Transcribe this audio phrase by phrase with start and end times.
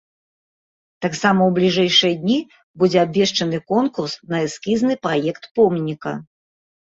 [1.05, 2.37] Таксама ў бліжэйшыя дні
[2.83, 6.13] будзе абвешчаны конкурс на эскізны праект помніка.